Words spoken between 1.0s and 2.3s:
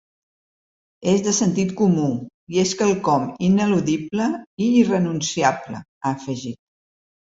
És de sentit comú